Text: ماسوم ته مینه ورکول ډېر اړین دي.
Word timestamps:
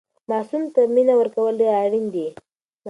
ماسوم 0.29 0.63
ته 0.73 0.81
مینه 0.93 1.13
ورکول 1.17 1.53
ډېر 1.61 1.73
اړین 1.83 2.05
دي. 2.13 2.27